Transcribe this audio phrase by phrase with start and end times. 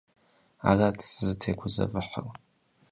[0.69, 2.25] Арат сызытегузэвыхьыр.